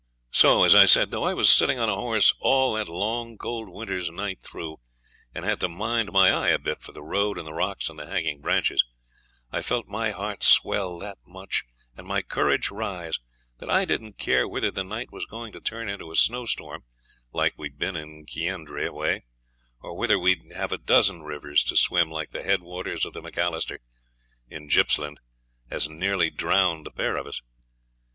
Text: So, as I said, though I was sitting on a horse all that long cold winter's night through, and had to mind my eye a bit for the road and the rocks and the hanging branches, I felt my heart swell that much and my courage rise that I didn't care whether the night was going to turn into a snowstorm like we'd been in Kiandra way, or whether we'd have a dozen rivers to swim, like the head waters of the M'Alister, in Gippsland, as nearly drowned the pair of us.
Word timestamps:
So, 0.31 0.63
as 0.63 0.73
I 0.73 0.87
said, 0.87 1.11
though 1.11 1.25
I 1.25 1.35
was 1.35 1.47
sitting 1.47 1.77
on 1.77 1.87
a 1.87 1.93
horse 1.93 2.33
all 2.39 2.73
that 2.73 2.89
long 2.89 3.37
cold 3.37 3.69
winter's 3.69 4.09
night 4.09 4.41
through, 4.41 4.79
and 5.35 5.45
had 5.45 5.59
to 5.59 5.69
mind 5.69 6.11
my 6.11 6.31
eye 6.31 6.47
a 6.49 6.57
bit 6.57 6.81
for 6.81 6.91
the 6.91 7.03
road 7.03 7.37
and 7.37 7.45
the 7.45 7.53
rocks 7.53 7.87
and 7.87 7.99
the 7.99 8.07
hanging 8.07 8.41
branches, 8.41 8.83
I 9.51 9.61
felt 9.61 9.85
my 9.87 10.09
heart 10.09 10.41
swell 10.41 10.97
that 10.97 11.19
much 11.23 11.65
and 11.95 12.07
my 12.07 12.23
courage 12.23 12.71
rise 12.71 13.19
that 13.59 13.69
I 13.69 13.85
didn't 13.85 14.17
care 14.17 14.47
whether 14.47 14.71
the 14.71 14.83
night 14.83 15.11
was 15.11 15.27
going 15.27 15.53
to 15.53 15.61
turn 15.61 15.87
into 15.87 16.09
a 16.09 16.15
snowstorm 16.15 16.83
like 17.31 17.53
we'd 17.55 17.77
been 17.77 17.95
in 17.95 18.25
Kiandra 18.25 18.91
way, 18.91 19.25
or 19.81 19.95
whether 19.95 20.17
we'd 20.17 20.51
have 20.53 20.71
a 20.71 20.79
dozen 20.79 21.21
rivers 21.21 21.63
to 21.65 21.77
swim, 21.77 22.09
like 22.09 22.31
the 22.31 22.41
head 22.41 22.63
waters 22.63 23.05
of 23.05 23.13
the 23.13 23.21
M'Alister, 23.21 23.77
in 24.49 24.67
Gippsland, 24.67 25.19
as 25.69 25.87
nearly 25.87 26.31
drowned 26.31 26.87
the 26.87 26.91
pair 26.91 27.17
of 27.17 27.27
us. 27.27 27.39